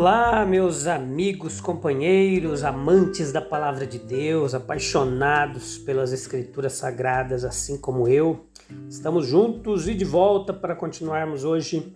[0.00, 8.06] Olá, meus amigos, companheiros, amantes da palavra de Deus, apaixonados pelas escrituras sagradas, assim como
[8.06, 8.46] eu.
[8.88, 11.92] Estamos juntos e de volta para continuarmos hoje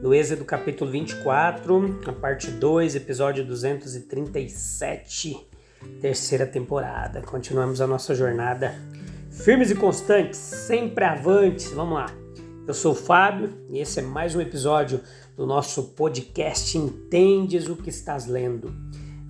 [0.00, 5.48] no Êxodo capítulo 24, a parte 2, episódio 237,
[6.00, 7.20] terceira temporada.
[7.20, 8.76] Continuamos a nossa jornada
[9.28, 11.72] firmes e constantes, sempre avantes.
[11.72, 12.06] Vamos lá.
[12.64, 15.00] Eu sou o Fábio e esse é mais um episódio
[15.40, 18.74] do nosso podcast Entendes o que estás lendo.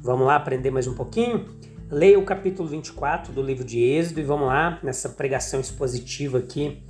[0.02, 1.46] Vamos lá aprender mais um pouquinho?
[1.88, 6.82] Leia o capítulo 24 do livro de Êxodo e vamos lá nessa pregação expositiva aqui,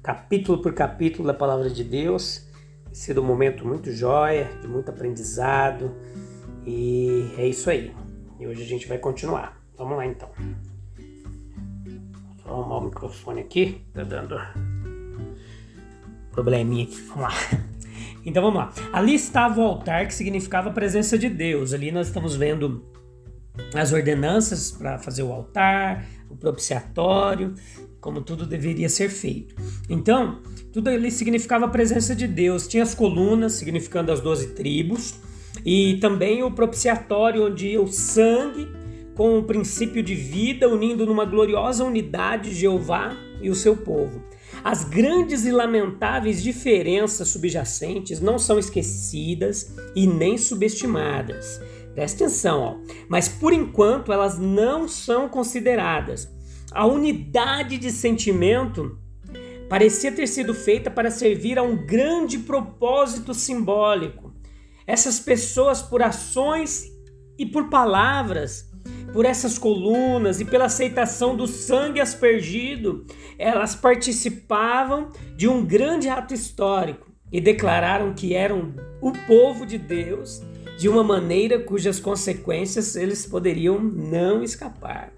[0.00, 2.46] capítulo por capítulo da palavra de Deus.
[2.84, 5.92] Tem sido um momento muito jóia, de muito aprendizado
[6.64, 7.92] e é isso aí.
[8.38, 9.60] E hoje a gente vai continuar.
[9.76, 10.30] Vamos lá então.
[12.44, 14.38] Vou arrumar o microfone aqui, tá dando
[16.30, 17.02] probleminha aqui.
[17.08, 17.67] Vamos lá.
[18.24, 18.72] Então vamos lá.
[18.92, 21.72] Ali estava o altar, que significava a presença de Deus.
[21.72, 22.84] Ali nós estamos vendo
[23.74, 27.54] as ordenanças para fazer o altar, o propiciatório,
[28.00, 29.54] como tudo deveria ser feito.
[29.88, 30.40] Então,
[30.72, 32.68] tudo ali significava a presença de Deus.
[32.68, 35.20] Tinha as colunas, significando as doze tribos,
[35.64, 38.68] e também o propiciatório, onde o sangue
[39.18, 44.22] com o princípio de vida, unindo numa gloriosa unidade Jeová e o seu povo.
[44.62, 51.60] As grandes e lamentáveis diferenças subjacentes não são esquecidas e nem subestimadas.
[51.96, 52.76] Presta atenção, ó.
[53.08, 56.32] mas por enquanto elas não são consideradas.
[56.70, 59.00] A unidade de sentimento
[59.68, 64.32] parecia ter sido feita para servir a um grande propósito simbólico.
[64.86, 66.84] Essas pessoas, por ações
[67.36, 68.68] e por palavras,
[69.12, 73.06] por essas colunas e pela aceitação do sangue aspergido,
[73.38, 80.42] elas participavam de um grande ato histórico e declararam que eram o povo de Deus
[80.78, 85.12] de uma maneira cujas consequências eles poderiam não escapar.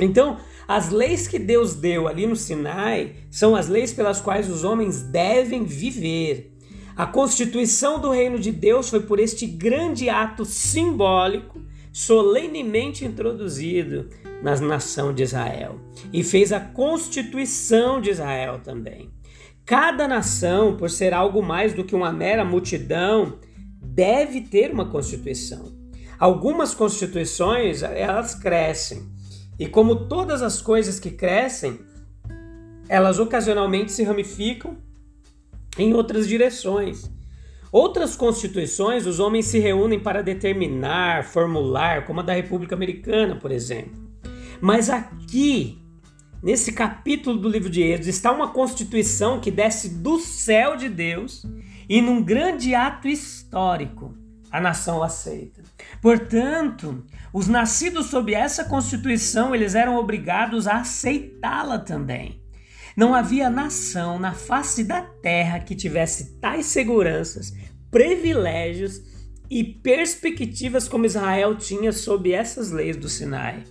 [0.00, 4.64] Então, as leis que Deus deu ali no Sinai são as leis pelas quais os
[4.64, 6.52] homens devem viver.
[6.94, 11.60] A constituição do reino de Deus foi por este grande ato simbólico
[11.96, 14.10] solenemente introduzido
[14.42, 15.80] na nação de Israel
[16.12, 19.10] e fez a constituição de Israel também.
[19.64, 23.38] Cada nação, por ser algo mais do que uma mera multidão,
[23.80, 25.74] deve ter uma constituição.
[26.18, 29.08] Algumas constituições, elas crescem.
[29.58, 31.80] E como todas as coisas que crescem,
[32.90, 34.76] elas ocasionalmente se ramificam
[35.78, 37.10] em outras direções.
[37.72, 43.50] Outras constituições, os homens se reúnem para determinar, formular, como a da República Americana, por
[43.50, 44.06] exemplo.
[44.60, 45.82] Mas aqui,
[46.42, 51.44] nesse capítulo do livro de Êxodo, está uma constituição que desce do céu de Deus
[51.88, 54.14] e num grande ato histórico
[54.50, 55.62] a nação aceita.
[56.00, 62.40] Portanto, os nascidos sob essa constituição, eles eram obrigados a aceitá-la também.
[62.96, 67.52] Não havia nação na face da terra que tivesse tais seguranças,
[67.90, 69.02] privilégios
[69.50, 73.64] e perspectivas como Israel tinha sob essas leis do Sinai.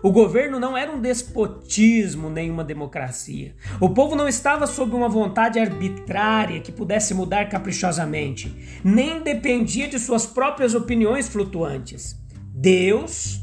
[0.00, 3.56] O governo não era um despotismo nem uma democracia.
[3.80, 9.98] O povo não estava sob uma vontade arbitrária que pudesse mudar caprichosamente, nem dependia de
[9.98, 12.16] suas próprias opiniões flutuantes.
[12.54, 13.40] Deus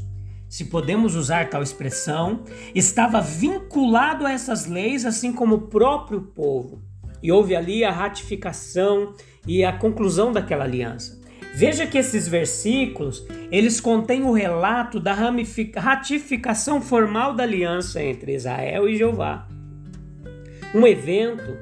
[0.56, 2.42] se podemos usar tal expressão,
[2.74, 6.82] estava vinculado a essas leis, assim como o próprio povo.
[7.22, 9.12] E houve ali a ratificação
[9.46, 11.20] e a conclusão daquela aliança.
[11.54, 15.14] Veja que esses versículos, eles contêm o relato da
[15.76, 19.46] ratificação formal da aliança entre Israel e Jeová.
[20.74, 21.54] Um evento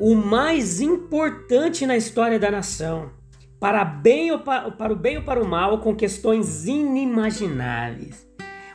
[0.00, 3.12] o mais importante na história da nação
[3.58, 8.25] para, bem ou para, para o bem ou para o mal, com questões inimagináveis.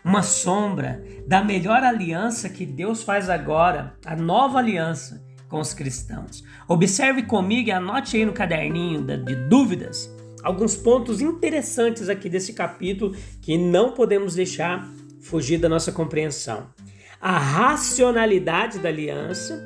[0.04, 6.44] Uma sombra da melhor aliança que Deus faz agora, a nova aliança com os cristãos.
[6.68, 10.10] Observe comigo e anote aí no caderninho de dúvidas
[10.44, 14.90] alguns pontos interessantes aqui desse capítulo que não podemos deixar
[15.22, 16.68] fugir da nossa compreensão.
[17.20, 19.62] A racionalidade da aliança,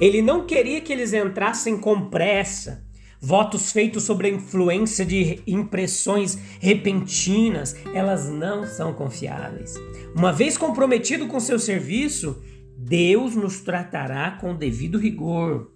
[0.00, 2.84] Ele não queria que eles entrassem com pressa.
[3.22, 9.74] Votos feitos sobre a influência de impressões repentinas, elas não são confiáveis.
[10.16, 12.42] Uma vez comprometido com seu serviço,
[12.78, 15.70] Deus nos tratará com devido rigor.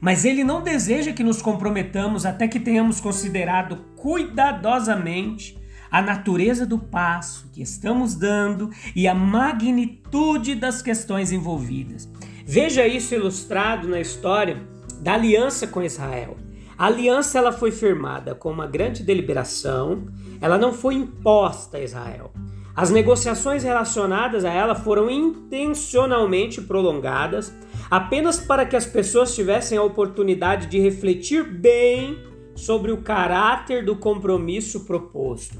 [0.00, 5.58] Mas Ele não deseja que nos comprometamos até que tenhamos considerado cuidadosamente
[5.90, 12.08] a natureza do passo que estamos dando e a magnitude das questões envolvidas.
[12.46, 14.62] Veja isso ilustrado na história
[15.02, 16.47] da aliança com Israel.
[16.78, 20.06] A aliança ela foi firmada com uma grande deliberação,
[20.40, 22.32] ela não foi imposta a Israel.
[22.76, 27.52] As negociações relacionadas a ela foram intencionalmente prolongadas
[27.90, 32.16] apenas para que as pessoas tivessem a oportunidade de refletir bem
[32.54, 35.58] sobre o caráter do compromisso proposto.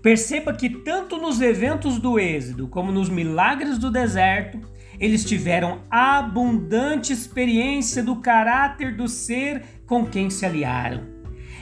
[0.00, 4.60] Perceba que tanto nos eventos do Êxodo como nos milagres do deserto,
[5.00, 11.04] eles tiveram abundante experiência do caráter do ser com quem se aliaram.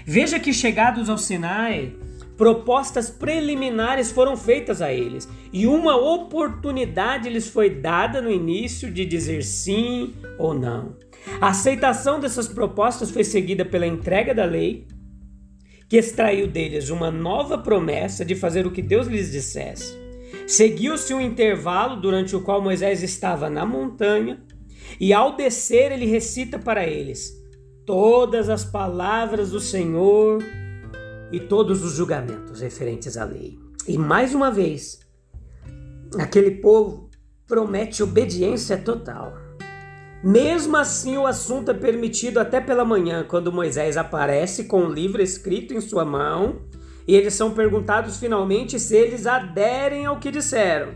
[0.06, 1.94] Veja que chegados ao Sinai,
[2.37, 9.05] propostas preliminares foram feitas a eles e uma oportunidade lhes foi dada no início de
[9.05, 10.97] dizer sim ou não.
[11.41, 14.87] A aceitação dessas propostas foi seguida pela entrega da lei,
[15.88, 19.97] que extraiu deles uma nova promessa de fazer o que Deus lhes dissesse.
[20.47, 24.43] Seguiu-se um intervalo durante o qual Moisés estava na montanha,
[25.00, 27.44] e ao descer ele recita para eles
[27.87, 30.43] todas as palavras do Senhor
[31.31, 33.59] e todos os julgamentos referentes à lei.
[33.87, 35.01] E mais uma vez,
[36.19, 37.11] aquele povo
[37.47, 39.35] promete obediência total.
[40.23, 45.21] Mesmo assim, o assunto é permitido até pela manhã, quando Moisés aparece com um livro
[45.21, 46.63] escrito em sua mão
[47.07, 50.95] e eles são perguntados finalmente se eles aderem ao que disseram.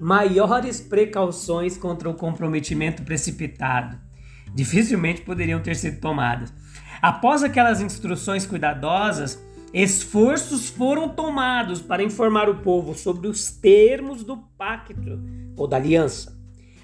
[0.00, 4.07] Maiores precauções contra o comprometimento precipitado
[4.54, 6.52] dificilmente poderiam ter sido tomadas.
[7.00, 9.42] Após aquelas instruções cuidadosas,
[9.72, 15.20] esforços foram tomados para informar o povo sobre os termos do pacto
[15.56, 16.36] ou da aliança,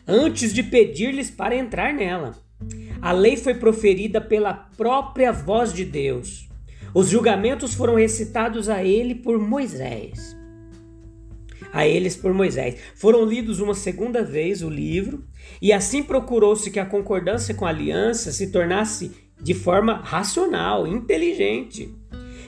[0.07, 2.33] antes de pedir-lhes para entrar nela.
[3.01, 6.49] A lei foi proferida pela própria voz de Deus.
[6.95, 10.37] Os julgamentos foram recitados a ele por Moisés.
[11.73, 12.77] A eles por Moisés.
[12.95, 15.25] Foram lidos uma segunda vez o livro,
[15.61, 21.95] e assim procurou-se que a concordância com a aliança se tornasse de forma racional, inteligente.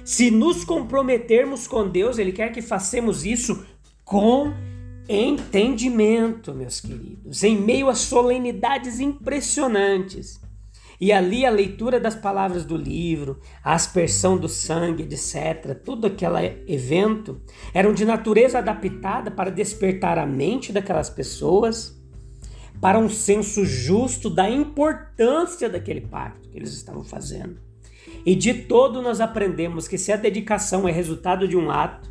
[0.05, 3.67] Se nos comprometermos com Deus, Ele quer que façamos isso
[4.05, 4.53] com
[5.09, 10.41] entendimento, meus queridos, em meio a solenidades impressionantes.
[10.99, 16.65] E ali a leitura das palavras do livro, a aspersão do sangue, etc., todo aquele
[16.67, 17.43] evento
[17.75, 21.96] eram de natureza adaptada para despertar a mente daquelas pessoas
[22.81, 27.59] para um senso justo da importância daquele pacto que eles estavam fazendo.
[28.25, 32.11] E de todo nós aprendemos que se a dedicação é resultado de um ato,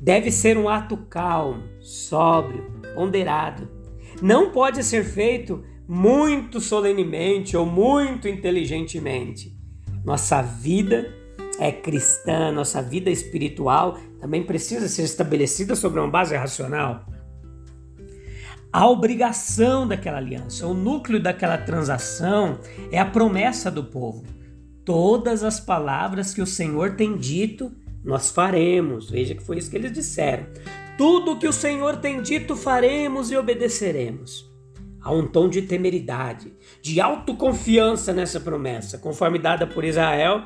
[0.00, 3.68] deve ser um ato calmo, sóbrio, ponderado.
[4.22, 9.56] Não pode ser feito muito solenemente ou muito inteligentemente.
[10.04, 11.12] Nossa vida
[11.58, 17.06] é cristã, nossa vida espiritual também precisa ser estabelecida sobre uma base racional
[18.72, 22.60] a obrigação daquela aliança, o núcleo daquela transação
[22.92, 24.24] é a promessa do povo.
[24.84, 27.72] Todas as palavras que o Senhor tem dito,
[28.04, 29.10] nós faremos.
[29.10, 30.46] Veja que foi isso que eles disseram.
[30.96, 34.48] Tudo que o Senhor tem dito, faremos e obedeceremos.
[35.02, 40.44] Há um tom de temeridade, de autoconfiança nessa promessa, conforme dada por Israel,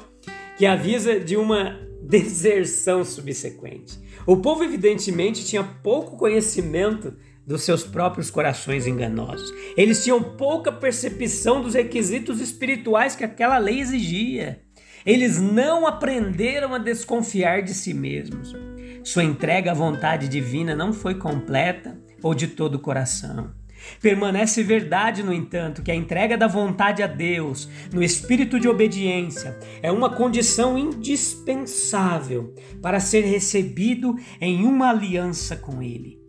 [0.56, 3.98] que avisa de uma deserção subsequente.
[4.26, 7.14] O povo, evidentemente, tinha pouco conhecimento
[7.46, 9.52] dos seus próprios corações enganosos.
[9.76, 14.62] Eles tinham pouca percepção dos requisitos espirituais que aquela lei exigia.
[15.04, 18.54] Eles não aprenderam a desconfiar de si mesmos.
[19.02, 23.52] Sua entrega à vontade divina não foi completa ou de todo o coração.
[24.00, 29.58] Permanece verdade, no entanto, que a entrega da vontade a Deus, no espírito de obediência,
[29.82, 36.23] é uma condição indispensável para ser recebido em uma aliança com Ele.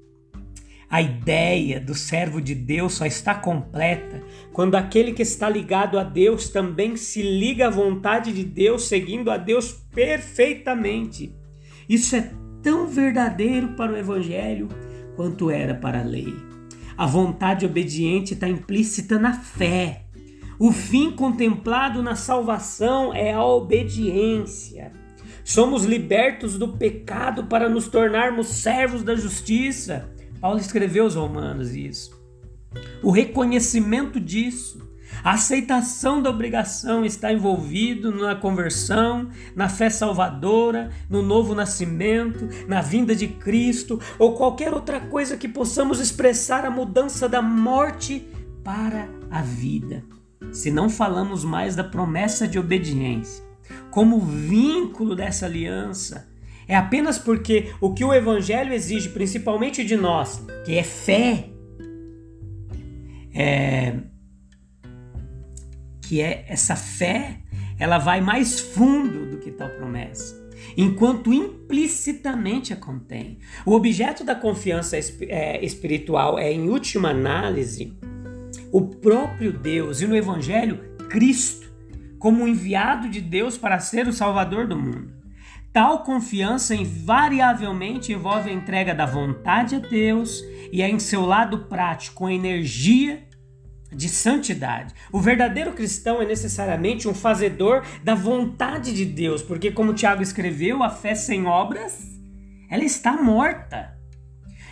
[0.90, 4.22] A ideia do servo de Deus só está completa
[4.54, 9.32] quando aquele que está ligado a Deus também se liga à vontade de Deus, seguindo
[9.32, 11.36] a Deus perfeitamente.
[11.90, 14.70] Isso é tão verdadeiro para o Evangelho
[15.16, 16.34] quanto era para a lei.
[16.98, 20.04] A vontade obediente está implícita na fé.
[20.58, 24.94] O fim contemplado na salvação é a obediência.
[25.44, 30.10] Somos libertos do pecado para nos tornarmos servos da justiça.
[30.40, 32.20] Paulo escreveu aos Romanos isso.
[33.02, 34.86] O reconhecimento disso,
[35.24, 42.82] a aceitação da obrigação está envolvido na conversão, na fé salvadora, no novo nascimento, na
[42.82, 48.28] vinda de Cristo ou qualquer outra coisa que possamos expressar a mudança da morte
[48.64, 50.04] para a vida.
[50.52, 53.46] Se não falamos mais da promessa de obediência
[53.90, 56.28] como vínculo dessa aliança,
[56.68, 61.50] é apenas porque o que o Evangelho exige, principalmente de nós, que é fé,
[63.34, 63.96] é,
[66.02, 67.40] que é essa fé,
[67.78, 70.36] ela vai mais fundo do que tal promessa,
[70.78, 73.40] enquanto implicitamente a contém.
[73.66, 77.94] O objeto da confiança é, espiritual é, em última análise,
[78.72, 81.72] o próprio Deus e no Evangelho, Cristo,
[82.18, 85.25] como enviado de Deus para ser o Salvador do mundo.
[85.76, 90.42] Tal confiança invariavelmente envolve a entrega da vontade a Deus
[90.72, 93.28] e é em seu lado prático a energia
[93.92, 94.94] de santidade.
[95.12, 100.82] O verdadeiro cristão é necessariamente um fazedor da vontade de Deus, porque como Tiago escreveu,
[100.82, 102.08] a fé sem obras,
[102.70, 103.98] ela está morta.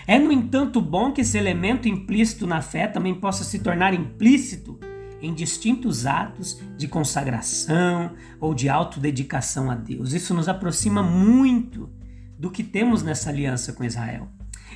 [0.07, 4.79] É, no entanto, bom que esse elemento implícito na fé também possa se tornar implícito
[5.23, 10.13] em distintos atos de consagração ou de autodedicação a Deus.
[10.13, 11.89] Isso nos aproxima muito
[12.37, 14.27] do que temos nessa aliança com Israel.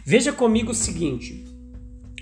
[0.05, 1.45] Veja comigo o seguinte: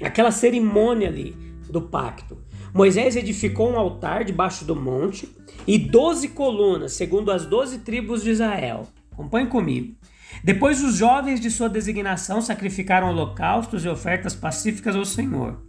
[0.01, 1.36] aquela cerimônia ali
[1.70, 2.44] do pacto.
[2.74, 5.29] Moisés edificou um altar debaixo do monte
[5.65, 8.88] e doze colunas, segundo as doze tribos de Israel.
[9.12, 9.96] Acompanhe comigo.
[10.44, 15.62] Depois, os jovens de sua designação sacrificaram holocaustos e ofertas pacíficas ao Senhor.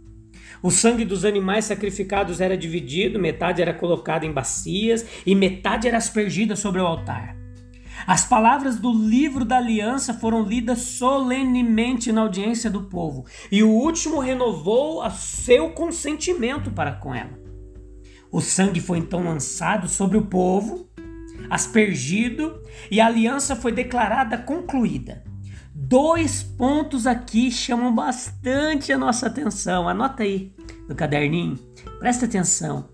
[0.61, 5.97] O sangue dos animais sacrificados era dividido, metade era colocada em bacias e metade era
[5.97, 7.35] aspergida sobre o altar.
[8.05, 13.69] As palavras do livro da aliança foram lidas solenemente na audiência do povo, e o
[13.69, 17.37] último renovou o seu consentimento para com ela.
[18.31, 20.87] O sangue foi então lançado sobre o povo,
[21.49, 22.61] aspergido,
[22.91, 25.23] e a aliança foi declarada concluída.
[25.79, 29.87] Dois pontos aqui chamam bastante a nossa atenção.
[29.87, 30.51] Anota aí
[30.89, 31.55] no caderninho.
[31.99, 32.89] Presta atenção.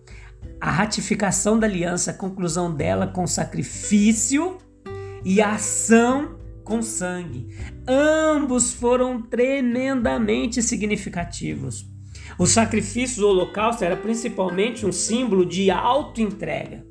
[0.60, 4.58] A ratificação da aliança, a conclusão dela com sacrifício
[5.24, 7.48] e a ação com sangue.
[7.88, 11.86] Ambos foram tremendamente significativos.
[12.38, 16.86] O sacrifício do holocausto era principalmente um símbolo de auto-entrega.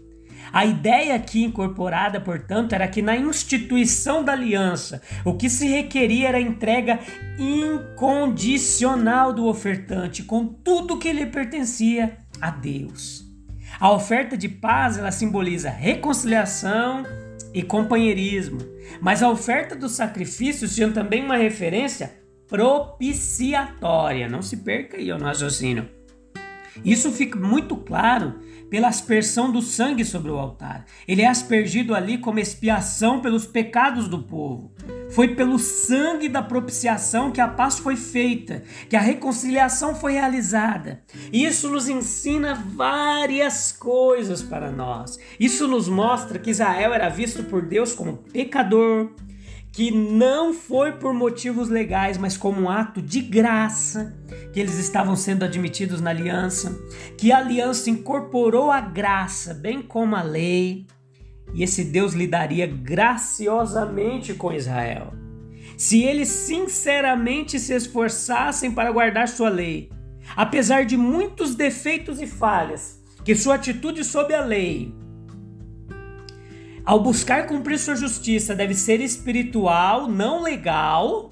[0.52, 6.28] A ideia aqui incorporada, portanto, era que na instituição da aliança, o que se requeria
[6.28, 7.00] era a entrega
[7.38, 13.24] incondicional do ofertante, com tudo que lhe pertencia a Deus.
[13.80, 17.04] A oferta de paz, ela simboliza reconciliação
[17.54, 18.58] e companheirismo,
[19.00, 22.12] mas a oferta dos sacrifícios tinha também uma referência
[22.46, 24.28] propiciatória.
[24.28, 25.88] Não se perca aí no raciocínio.
[26.84, 30.86] Isso fica muito claro pela aspersão do sangue sobre o altar.
[31.06, 34.72] Ele é aspergido ali como expiação pelos pecados do povo.
[35.10, 41.02] Foi pelo sangue da propiciação que a paz foi feita, que a reconciliação foi realizada.
[41.30, 45.18] Isso nos ensina várias coisas para nós.
[45.38, 49.10] Isso nos mostra que Israel era visto por Deus como pecador,
[49.72, 54.14] que não foi por motivos legais, mas como um ato de graça,
[54.52, 56.78] que eles estavam sendo admitidos na aliança,
[57.16, 60.86] que a aliança incorporou a graça, bem como a lei,
[61.54, 65.14] e esse Deus lidaria graciosamente com Israel.
[65.78, 69.90] Se eles sinceramente se esforçassem para guardar sua lei,
[70.36, 74.94] apesar de muitos defeitos e falhas, que sua atitude sob a lei
[76.84, 81.30] ao buscar cumprir sua justiça, deve ser espiritual, não legal.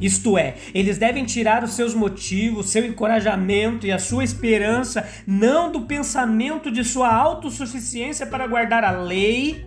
[0.00, 5.70] Isto é, eles devem tirar os seus motivos, seu encorajamento e a sua esperança não
[5.70, 9.66] do pensamento de sua autossuficiência para guardar a lei,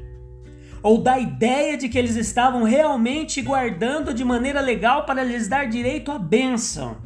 [0.82, 5.68] ou da ideia de que eles estavam realmente guardando de maneira legal para lhes dar
[5.68, 6.98] direito à bênção,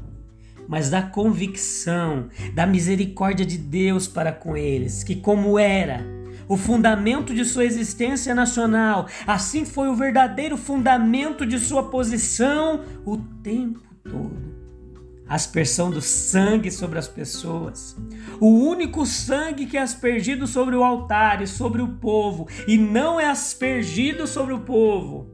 [0.68, 6.19] mas da convicção, da misericórdia de Deus para com eles, que como era,
[6.50, 13.18] o fundamento de sua existência nacional, assim foi o verdadeiro fundamento de sua posição o
[13.18, 14.50] tempo todo.
[15.28, 17.96] A aspersão do sangue sobre as pessoas,
[18.40, 23.20] o único sangue que é aspergido sobre o altar e sobre o povo, e não
[23.20, 25.30] é aspergido sobre o povo.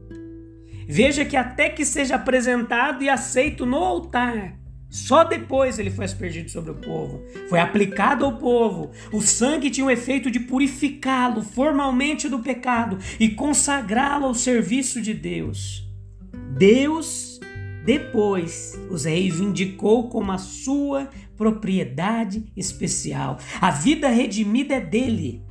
[0.86, 6.50] Veja que até que seja apresentado e aceito no altar, só depois ele foi aspergido
[6.50, 8.90] sobre o povo, foi aplicado ao povo.
[9.12, 15.12] O sangue tinha o efeito de purificá-lo formalmente do pecado e consagrá-lo ao serviço de
[15.12, 15.86] Deus.
[16.56, 17.40] Deus
[17.84, 23.38] depois os reivindicou como a sua propriedade especial.
[23.60, 25.44] A vida redimida é dele.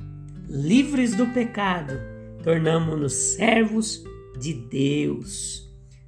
[0.48, 1.94] Livres do pecado,
[2.42, 4.04] tornamos-nos servos
[4.38, 5.66] de Deus.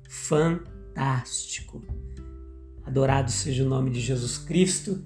[0.08, 1.82] Fantástico.
[2.88, 5.04] Adorado seja o nome de Jesus Cristo.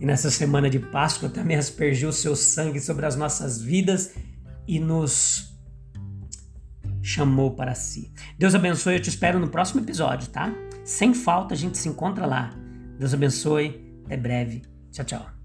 [0.00, 4.14] E nessa semana de Páscoa também aspergiu o seu sangue sobre as nossas vidas
[4.66, 5.56] e nos
[7.00, 8.12] chamou para si.
[8.36, 10.52] Deus abençoe, eu te espero no próximo episódio, tá?
[10.84, 12.52] Sem falta, a gente se encontra lá.
[12.98, 14.62] Deus abençoe, até breve.
[14.90, 15.35] Tchau, tchau.